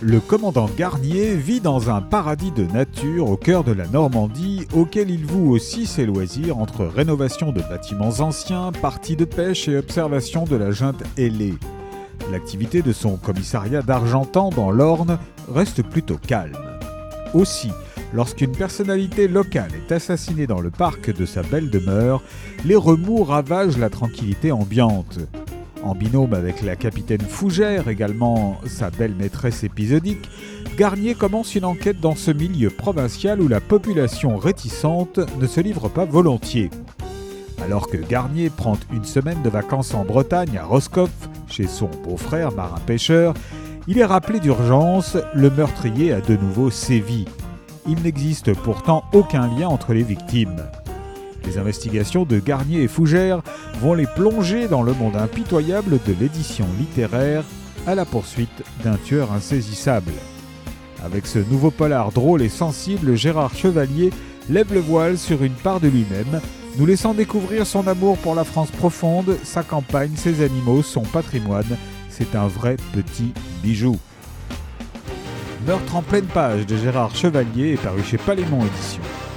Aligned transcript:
Le 0.00 0.20
commandant 0.20 0.70
Garnier 0.76 1.34
vit 1.34 1.60
dans 1.60 1.90
un 1.90 2.00
paradis 2.00 2.52
de 2.52 2.62
nature 2.62 3.28
au 3.28 3.36
cœur 3.36 3.64
de 3.64 3.72
la 3.72 3.88
Normandie, 3.88 4.68
auquel 4.72 5.10
il 5.10 5.26
voue 5.26 5.50
aussi 5.50 5.86
ses 5.86 6.06
loisirs 6.06 6.58
entre 6.58 6.84
rénovation 6.84 7.50
de 7.50 7.60
bâtiments 7.62 8.20
anciens, 8.20 8.70
parties 8.80 9.16
de 9.16 9.24
pêche 9.24 9.66
et 9.66 9.76
observation 9.76 10.44
de 10.44 10.54
la 10.54 10.70
junte 10.70 11.02
ailée. 11.16 11.54
L'activité 12.30 12.80
de 12.80 12.92
son 12.92 13.16
commissariat 13.16 13.82
d'Argentan 13.82 14.50
dans 14.50 14.70
l'Orne 14.70 15.18
reste 15.52 15.82
plutôt 15.82 16.18
calme. 16.24 16.56
Aussi, 17.34 17.70
lorsqu'une 18.14 18.52
personnalité 18.52 19.26
locale 19.26 19.72
est 19.74 19.92
assassinée 19.92 20.46
dans 20.46 20.60
le 20.60 20.70
parc 20.70 21.12
de 21.12 21.26
sa 21.26 21.42
belle 21.42 21.70
demeure, 21.70 22.22
les 22.64 22.76
remous 22.76 23.24
ravagent 23.24 23.78
la 23.78 23.90
tranquillité 23.90 24.52
ambiante. 24.52 25.18
En 25.88 25.94
binôme 25.94 26.34
avec 26.34 26.60
la 26.60 26.76
capitaine 26.76 27.22
Fougère, 27.22 27.88
également 27.88 28.60
sa 28.66 28.90
belle 28.90 29.14
maîtresse 29.14 29.64
épisodique, 29.64 30.28
Garnier 30.76 31.14
commence 31.14 31.54
une 31.54 31.64
enquête 31.64 31.98
dans 31.98 32.14
ce 32.14 32.30
milieu 32.30 32.68
provincial 32.68 33.40
où 33.40 33.48
la 33.48 33.62
population 33.62 34.36
réticente 34.36 35.18
ne 35.40 35.46
se 35.46 35.62
livre 35.62 35.88
pas 35.88 36.04
volontiers. 36.04 36.68
Alors 37.64 37.88
que 37.88 37.96
Garnier 37.96 38.50
prend 38.50 38.76
une 38.92 39.06
semaine 39.06 39.40
de 39.40 39.48
vacances 39.48 39.94
en 39.94 40.04
Bretagne, 40.04 40.58
à 40.58 40.64
Roscoff, 40.66 41.10
chez 41.48 41.66
son 41.66 41.88
beau-frère 42.04 42.52
marin-pêcheur, 42.52 43.32
il 43.86 43.98
est 43.98 44.04
rappelé 44.04 44.40
d'urgence, 44.40 45.16
le 45.32 45.48
meurtrier 45.48 46.12
a 46.12 46.20
de 46.20 46.36
nouveau 46.36 46.68
sévi. 46.68 47.24
Il 47.86 48.02
n'existe 48.02 48.52
pourtant 48.52 49.04
aucun 49.14 49.46
lien 49.56 49.68
entre 49.68 49.94
les 49.94 50.02
victimes. 50.02 50.64
Les 51.48 51.56
investigations 51.56 52.26
de 52.26 52.40
Garnier 52.40 52.82
et 52.82 52.88
Fougère 52.88 53.40
vont 53.80 53.94
les 53.94 54.06
plonger 54.06 54.68
dans 54.68 54.82
le 54.82 54.92
monde 54.92 55.16
impitoyable 55.16 55.98
de 56.06 56.14
l'édition 56.20 56.66
littéraire 56.78 57.42
à 57.86 57.94
la 57.94 58.04
poursuite 58.04 58.62
d'un 58.84 58.96
tueur 58.96 59.32
insaisissable. 59.32 60.12
Avec 61.02 61.26
ce 61.26 61.38
nouveau 61.38 61.70
polar 61.70 62.12
drôle 62.12 62.42
et 62.42 62.50
sensible, 62.50 63.14
Gérard 63.14 63.54
Chevalier 63.54 64.10
lève 64.50 64.74
le 64.74 64.80
voile 64.80 65.16
sur 65.16 65.42
une 65.42 65.54
part 65.54 65.80
de 65.80 65.88
lui-même, 65.88 66.42
nous 66.76 66.84
laissant 66.84 67.14
découvrir 67.14 67.66
son 67.66 67.86
amour 67.86 68.18
pour 68.18 68.34
la 68.34 68.44
France 68.44 68.70
profonde, 68.70 69.38
sa 69.42 69.62
campagne, 69.62 70.16
ses 70.16 70.44
animaux, 70.44 70.82
son 70.82 71.02
patrimoine. 71.02 71.78
C'est 72.10 72.36
un 72.36 72.46
vrai 72.46 72.76
petit 72.92 73.32
bijou. 73.62 73.96
Meurtre 75.66 75.96
en 75.96 76.02
pleine 76.02 76.26
page 76.26 76.66
de 76.66 76.76
Gérard 76.76 77.16
Chevalier 77.16 77.72
est 77.72 77.82
paru 77.82 78.02
chez 78.02 78.18
Palémon 78.18 78.66
Éditions. 78.66 79.27